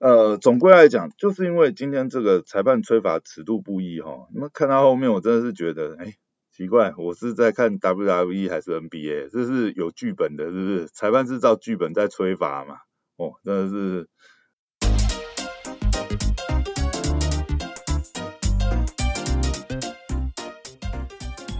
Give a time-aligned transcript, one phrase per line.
[0.00, 6.14] 呃，总归来讲，就是因为今天这个裁判吹罚尺度不一哈，那看到后面我真的是觉得，哎，
[6.52, 9.28] 奇怪，我是在看 WWE 还是 NBA？
[9.28, 10.86] 这是有剧本的，是不是？
[10.86, 12.76] 裁判是照剧本在吹罚嘛？
[13.16, 14.08] 哦，真的是。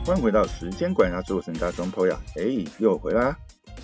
[0.06, 3.34] 欢迎回到时间管家做神大双坡呀，哎，又回来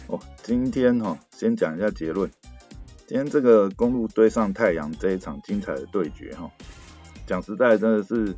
[0.07, 0.21] 哦。
[0.45, 2.31] 今天哈，先讲一下结论。
[3.07, 6.51] 今天这个公路对上太阳这一场精彩的对决哈，
[7.27, 8.35] 讲实在真的是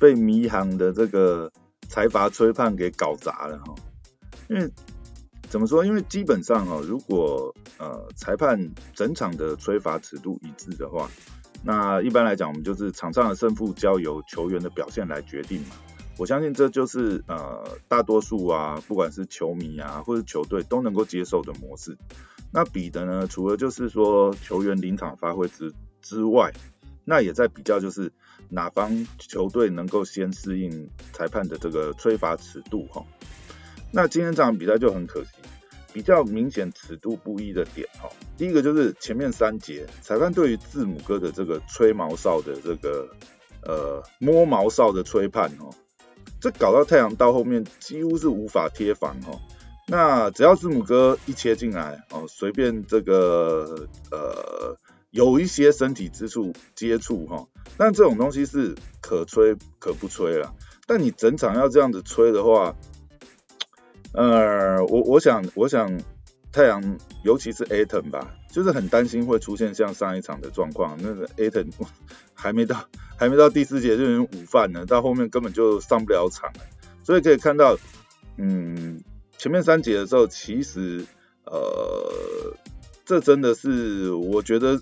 [0.00, 1.50] 被迷航的这个
[1.88, 3.74] 财阀吹判给搞砸了哈。
[4.48, 4.68] 因为
[5.48, 5.84] 怎么说？
[5.84, 8.58] 因为基本上哦，如果呃裁判
[8.94, 11.08] 整场的吹罚尺度一致的话，
[11.62, 15.76] 那一般来讲，我们就是场上的胜负交由球员的表现来决定嘛。
[16.18, 21.96] 我相信这就是呃大多数啊，不管是球迷啊或者球队都能够接受的模式。
[22.52, 25.72] 那比的呢，除了就是说球员临场发挥之
[26.02, 26.52] 之外，
[27.04, 28.12] 那也在比较就是
[28.48, 33.04] 哪方球队能够先适应裁判的这个吹罚尺度哈。
[33.92, 35.30] 那今天这场比赛就很可惜，
[35.92, 38.08] 比较明显尺度不一的点哈。
[38.36, 43.08] 第一个就是前面三节裁判对于字母哥的这个吹毛哨的这个
[43.62, 45.70] 呃摸毛哨的吹判哦。
[46.40, 49.38] 这搞到太阳到后面几乎是无法贴防哦。
[49.90, 54.76] 那只要字母哥一切进来哦，随便这个呃
[55.10, 57.44] 有一些身体之处接触哈，
[57.76, 60.54] 但这种东西是可吹可不吹了。
[60.86, 62.74] 但你整场要这样子吹的话，
[64.12, 66.00] 呃，我我想我想
[66.52, 71.68] 太阳尤其是 Aton 吧，就是很担心会出现像上一场的状况，那个 Aton
[72.32, 72.88] 还没到。
[73.16, 76.60] 还没到第四节就已经午饭了，到后面根本就上不了场了。
[77.04, 77.76] 所以可以看到，
[78.38, 78.98] 嗯，
[79.40, 81.02] 前面三节的时候，其实
[81.46, 82.54] 呃，
[83.06, 84.78] 这真的是我觉得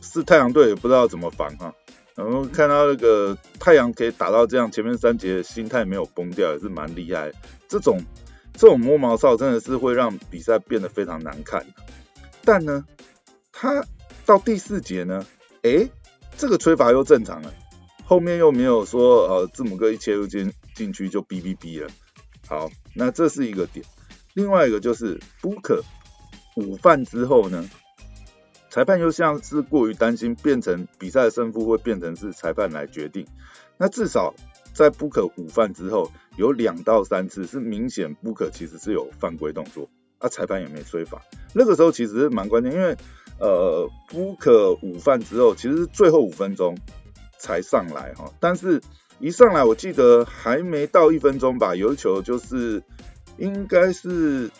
[0.00, 1.72] 是太阳队也不知道怎么防哈。
[2.16, 7.30] 然后看到那个太阳可以打到这样，前面三节心态没有崩掉，也是蛮厉害。
[7.68, 8.02] 这种
[8.54, 11.64] 这种摸毛哨真的是会让比赛变得非常难看。
[12.44, 12.84] 但呢，
[13.52, 13.86] 他
[14.26, 15.24] 到第四节呢，
[15.62, 15.88] 哎。
[16.34, 17.52] 这个吹罚又正常了，
[18.06, 21.90] 后面又没有说呃字母哥一切入进进去就哔哔哔了。
[22.48, 23.84] 好，那这是一个点。
[24.34, 25.82] 另外一个就是 book
[26.56, 27.68] 午饭之后呢，
[28.70, 33.26] 裁判又像是过于担心变成比赛的胜负会变成是裁判来决定。
[33.78, 34.34] 那至少
[34.74, 39.88] 在 book 午饭之后有两到三次是明显 book 其实是有犯规动作，
[40.18, 41.20] 啊裁判也没吹罚。
[41.54, 42.96] 那个时候其实蛮关键，因为。
[43.40, 46.78] 呃，不可午饭之后，其实是最后五分钟
[47.38, 48.32] 才上来哈。
[48.38, 48.80] 但是
[49.22, 52.82] 一上来，我记得还没到一分钟吧，有一球就是
[53.38, 54.50] 应该是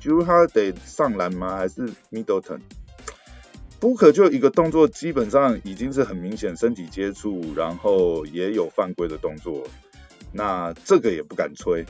[0.00, 1.56] j e w Hardy 上篮吗？
[1.56, 2.60] 还是 Middleton？
[3.80, 9.66] 不可就一个动作，基本上已经是很明显身体接触，然后也有犯规的动作。
[10.32, 11.84] 那这个也不敢吹。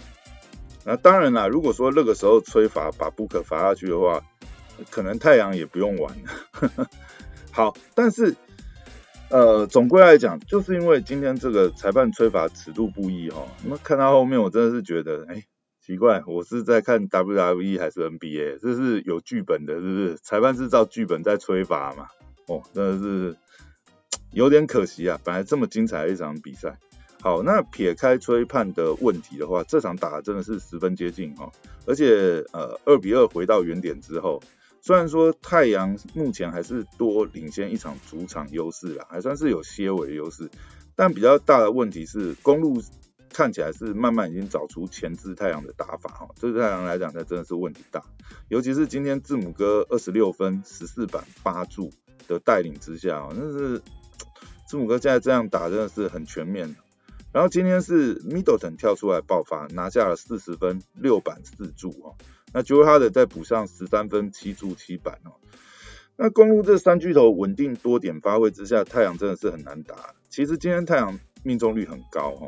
[0.83, 4.21] 那当然啦，如果说那个时候吹罚把不可罚下去的话。
[4.91, 6.87] 可能太阳也不用玩了，
[7.51, 8.37] 好，但是
[9.29, 15.43] 呃，总归来讲，就是因为今天这个裁判吹罚尺度不一哈，那看到后面我真的是觉得，哎，
[15.85, 18.59] 奇怪，我是在看 WWE 还是 NBA？
[18.63, 20.17] 这是有剧本的，是不是？
[20.23, 22.07] 裁判是照剧本在吹罚嘛？
[22.47, 23.37] 哦，真的是
[24.31, 26.79] 有点可惜啊，本来这么精彩的一场比赛。
[27.21, 31.51] 好，那撇开吹判的问题的话，这场打的真的是十分接近哈，
[31.85, 34.41] 而且呃，二比二回到原点之后。
[34.87, 40.49] 虽然说太阳目前还是多领先一场主场优势啦，还算是有些微优势，
[40.95, 42.81] 但比较大的问题是公路
[43.29, 48.01] 看起来是慢慢已经找出前置太阳的打法哈，这对太阳来讲才真的是问题大，
[48.47, 51.93] 尤其是今天字母哥二十六分十四板八助
[52.29, 53.83] 的带领之下，那是
[54.69, 56.77] 字母哥现在这样打真的是很全面，
[57.33, 62.15] 然后今天是 Middleton 跳出来爆发，拿下了四十分六板四助哦。
[62.57, 65.37] 那就他的再补上十三分七助七板哦。
[66.17, 70.15] 那公路这三巨头稳定多点发挥之下，太阳真的是很难打。
[70.31, 72.47] 其实今天太阳命中率很高哈。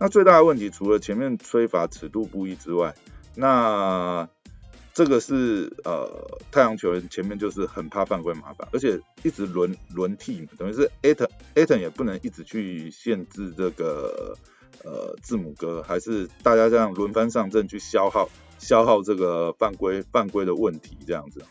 [0.00, 2.96] 那最大的问题除了前面吹罚尺度不一之外，
[3.36, 4.28] 那
[4.92, 14.36] 这个是呃太阳球员前面就是很怕犯规麻烦，而且一直轮轮替嘛，等于是 Aton Aton 也不能一直去限制这个
[14.82, 18.28] 呃字母哥，还是大家这样轮番上阵去消耗。
[18.64, 21.44] 消耗这个犯规犯规的问题这样子。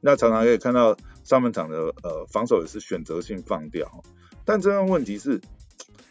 [0.00, 3.90] 那常常可以看到上半场的呃防守也是选择性放掉，
[4.44, 5.40] 但这个问题是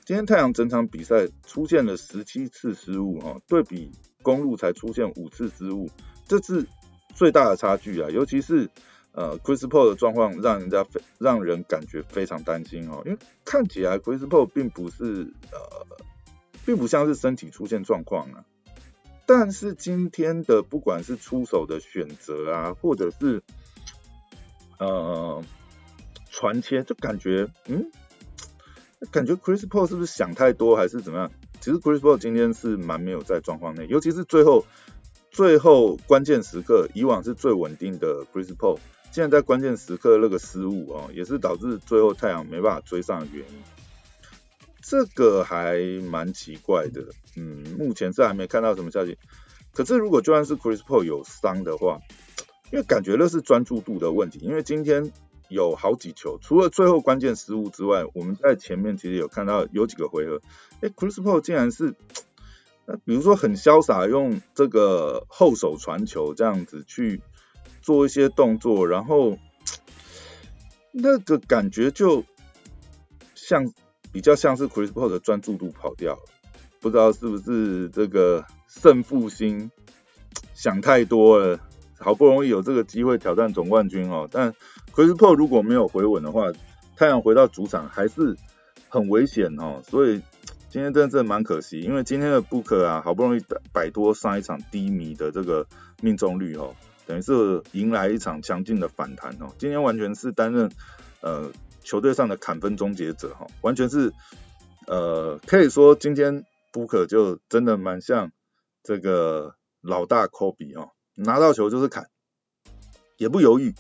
[0.06, 5.90] 今天太阳整场比赛出现了十七次失误哈，对比公路才出现五次失误，
[6.28, 6.66] 这是
[7.14, 8.70] 最大的差距啊，尤其是
[9.14, 15.86] 呃，Chris Paul 的状况让人家非让人感觉非常担心哦，因为看起来 Chris Paul 并不是呃，
[16.66, 18.44] 并不像是身体出现状况啊。
[19.26, 23.42] 但是今天的不管是出手的选择啊，或者是
[24.78, 25.44] 呃
[26.30, 27.92] 传切，就感觉嗯，
[29.12, 31.32] 感觉 Chris Paul 是不是想太多还是怎么样？
[31.60, 34.66] 其实 Chris Paul 今天是蛮没有在状况内，尤其是最后
[35.32, 38.78] 最后关键时刻，以往是最稳定的 Chris Paul，
[39.12, 43.56] 现在在关键时刻那个失误哦，也是导致最后太阳没办法追上的原因。
[44.88, 45.80] 这个还
[46.12, 49.18] 蛮奇怪的，嗯，目前是还没看到什么消息。
[49.74, 52.00] 可是如果就算是 Chris Paul 有伤的话，
[52.72, 54.38] 因为感觉那是专注度的问题。
[54.44, 55.12] 因为今天
[55.50, 60.40] 有好几球，除了最后关键失误之外，我们在前面其实有看到有几个回合，
[60.82, 61.96] 哎，Chris Paul 竟然是，
[62.86, 67.24] 那比如说很潇洒用这个后手传球这样子去
[67.82, 69.40] 做一些动作，然后
[70.92, 72.24] 那个感觉就
[73.34, 73.74] 像。
[74.16, 76.22] 比较像是 Chris Paul 的专注度跑掉了，
[76.80, 79.70] 不知道是不是这个胜负心
[80.54, 81.60] 想太多了，
[82.00, 84.54] 好不容易有这个机会挑战总冠军哦，但
[84.94, 86.50] Chris Paul 如果没有回稳的话，
[86.96, 88.38] 太阳回到主场还是
[88.88, 90.22] 很危险哦，所以
[90.70, 95.68] 今天真的蛮可惜，因为今天的 Book 啊，好不容易摆脱上一场低迷的这个
[96.02, 96.74] 命中率哦，
[97.06, 100.72] 等于是迎来一场强劲的反弹哦，今天完全是担任
[101.20, 101.52] 呃。
[101.86, 104.12] 球队上的砍分终结者哈，完全是
[104.88, 106.44] 呃，可以说今天
[106.74, 108.32] 布克就真的蛮像
[108.84, 112.10] 这个老大科比哦，拿到球就是砍，
[113.18, 113.74] 也不犹豫，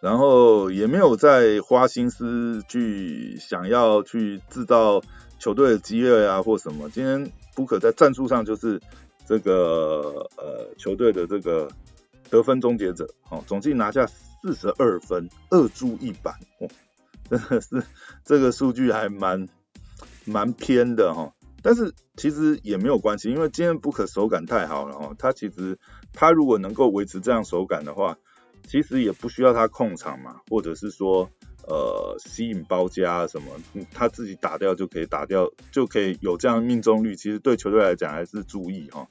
[0.00, 5.02] 然后也没有再花心思去想要去制造
[5.38, 6.88] 球队的机会啊或什么。
[6.90, 8.80] 今天布克在战术上就是
[9.26, 11.68] 这个呃球队的这个
[12.30, 16.68] 得分终结者，哦，总计拿下四十二分，二助一板哦。
[17.28, 17.82] 真的是
[18.24, 19.48] 这个数据还蛮
[20.24, 21.32] 蛮偏的哈，
[21.62, 25.78] 但是其实也没有关系，因为今天不可手感太好了哈，他其实
[26.12, 28.16] 他如果能够维持这样手感的话，
[28.66, 31.30] 其实也不需要他控场嘛，或者是说
[31.68, 33.52] 呃吸引包夹什么，
[33.92, 39.08] 他自己打掉就可以打掉，就可以有这样命中率，其实对球队来讲还是注意哈，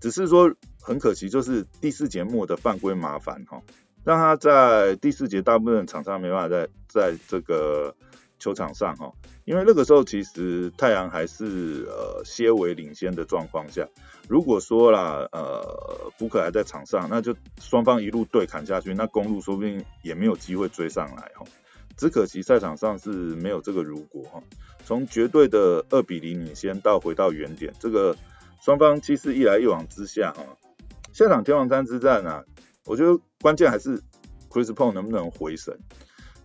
[0.00, 3.62] 只是说很可惜就是第四节末的犯规麻烦哈。
[4.08, 7.94] 让他在第四节大部分场上没办法在在这个
[8.38, 9.12] 球场上哈，
[9.44, 13.86] 因为那个时候其实太阳还是呃些微领先的状况下，
[14.26, 21.44] 如果说啦呃福克还在场上，那就双方一路对砍下去，那公路说不定也没有机会追上来哈。
[21.98, 24.42] 只可惜赛场上是没有这个如果哈，
[24.86, 28.16] 从绝对的二比零领先到回到原点，这个
[28.62, 30.42] 双方其实一来一往之下哈，
[31.12, 32.42] 下场天王山之战啊。
[32.88, 34.02] 我觉得关键还是
[34.50, 35.78] Chris Paul 能不能回神，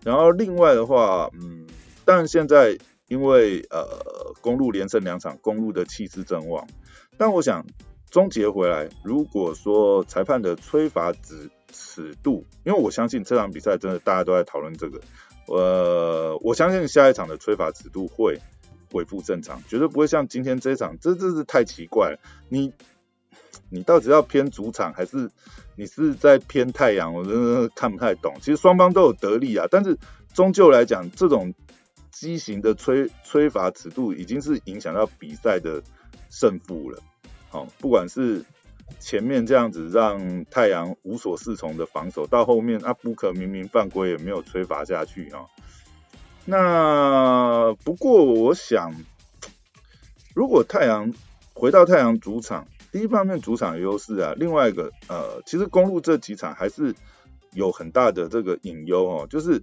[0.04, 1.66] 然后另外的话，嗯，
[2.04, 6.68] 但现在因为呃公路连胜两场，公路的气势正旺，
[7.16, 7.64] 但我想
[8.10, 15.00] 终结回来，如果说裁判的吹罚值尺度，因为我相信这场比赛真的大家都在讨论这个，
[15.48, 18.38] 呃，我相信下一场的吹罚尺度会
[18.92, 22.18] 恢复正常，绝对不会像今天这一场，这真是太奇怪了，
[22.50, 22.74] 你。
[23.70, 25.30] 你到底要偏主场还是
[25.74, 27.12] 你是在偏太阳？
[27.12, 28.34] 我真的看不太懂。
[28.40, 29.98] 其实双方都有得利啊，但是
[30.32, 31.52] 终究来讲，这种
[32.12, 35.82] 畸形的吹吹罚尺度已经是影响到比赛的
[36.30, 37.02] 胜负了。
[37.48, 38.44] 好，不管是
[39.00, 45.46] 前面这样子让太阳无所适从的防守，到后面啊布克明明犯规也没有吹罚下去啊。
[46.44, 48.94] 那不过我想，
[50.34, 51.12] 如果太阳
[51.52, 52.68] 回到太阳主场。
[52.94, 56.94] 第一方面主场优势啊，另外一个呃，其实公路这几场还是
[57.52, 59.60] 有很大的这个隐忧哦，就是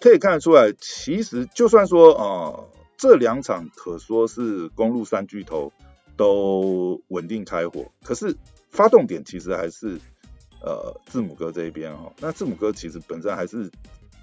[0.00, 2.64] 可以看得出来，其实就算说啊，
[2.96, 5.70] 这两场可说是公路三巨头
[6.16, 8.34] 都稳定开火，可是
[8.70, 10.00] 发动点其实还是
[10.62, 13.70] 呃字母哥这一边哦，那字母哥其实本身还是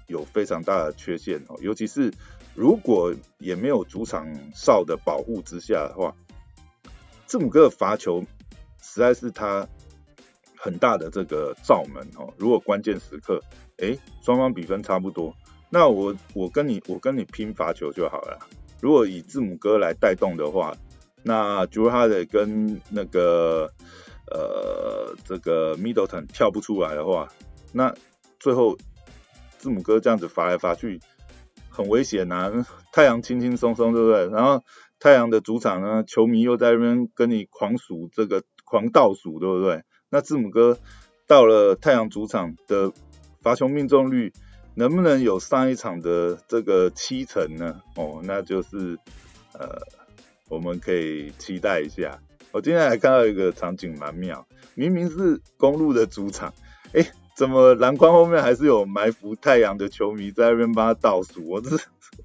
[0.08, 2.12] 有非常大的缺陷哦，尤其是
[2.56, 6.12] 如果也没有主场哨的保护之下的话。
[7.30, 8.20] 字母哥的罚球
[8.82, 9.64] 实在是他
[10.56, 12.34] 很大的这个罩门哦。
[12.36, 13.40] 如果关键时刻，
[13.78, 15.32] 哎，双方比分差不多，
[15.70, 18.36] 那我我跟你我跟你拼罚球就好了。
[18.80, 20.76] 如果以字母哥来带动的话，
[21.22, 23.70] 那 j 哈 r 跟那个
[24.32, 27.28] 呃这个 Middleton 跳不出来的话，
[27.72, 27.94] 那
[28.40, 28.76] 最后
[29.56, 30.98] 字母哥这样子罚来罚去
[31.68, 32.66] 很危险呐。
[32.90, 34.28] 太阳轻轻松松，对不对？
[34.30, 34.64] 然后。
[35.00, 39.82] 太阳的主场呢，球迷又在那边跟你狂数这个狂倒数，对不对？
[40.10, 40.78] 那字母哥
[41.26, 42.92] 到了太阳主场的
[43.40, 44.32] 罚球命中率
[44.74, 47.80] 能不能有上一场的这个七成呢？
[47.96, 48.98] 哦，那就是
[49.54, 49.80] 呃，
[50.48, 52.20] 我们可以期待一下。
[52.52, 56.52] 我今天还看到一个场景蛮妙，明明是公路的主场，
[56.92, 61.48] 哎，怎么篮筐后面还是有埋伏太阳的球迷在那边帮他倒数？
[61.48, 61.70] 我这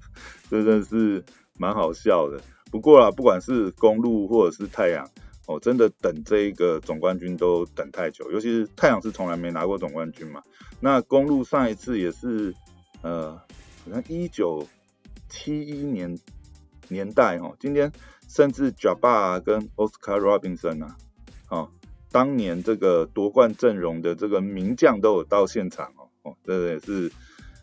[0.50, 1.24] 真的是
[1.58, 2.40] 蛮好笑的。
[2.70, 5.08] 不过啊，不管是公路或者是太阳。
[5.48, 10.42] 哦，真的等这一个总冠军都等太久，尤其是太阳是从来没拿过总冠军嘛。
[10.80, 12.52] 那公路上一次也是，
[13.02, 13.30] 呃，
[13.84, 14.66] 好像一九
[15.28, 16.18] 七一年
[16.88, 17.54] 年代哦。
[17.60, 17.92] 今天
[18.26, 20.96] 甚至 JABA 跟 Oscar Robinson 啊，
[21.48, 21.70] 哦，
[22.10, 26.08] 当年这个夺冠阵容的这个名将都有到现场哦。
[26.24, 27.12] 哦，这也是，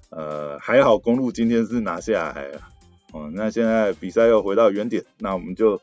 [0.09, 2.61] 呃，还好公路今天是拿下来了。
[3.13, 5.79] 哦，那现在比赛又回到原点，那我们就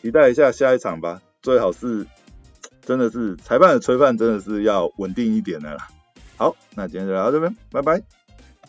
[0.00, 1.20] 期待一下下一场吧。
[1.42, 2.06] 最好是，
[2.82, 5.88] 真的是裁判的吹判真的是要稳定一点的啦。
[6.36, 8.15] 好，那今天就聊到这边，拜拜。